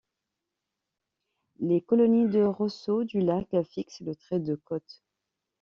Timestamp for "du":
3.03-3.19